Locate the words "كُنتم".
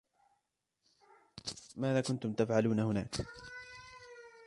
2.01-2.33